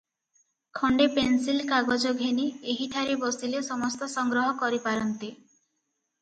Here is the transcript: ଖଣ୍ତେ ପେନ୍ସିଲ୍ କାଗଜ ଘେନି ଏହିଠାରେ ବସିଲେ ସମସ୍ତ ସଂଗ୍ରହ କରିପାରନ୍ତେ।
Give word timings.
ଖଣ୍ତେ 0.77 1.03
ପେନ୍ସିଲ୍ 1.17 1.59
କାଗଜ 1.71 2.13
ଘେନି 2.21 2.45
ଏହିଠାରେ 2.73 3.19
ବସିଲେ 3.25 3.61
ସମସ୍ତ 3.69 4.09
ସଂଗ୍ରହ 4.15 4.51
କରିପାରନ୍ତେ। 4.65 5.31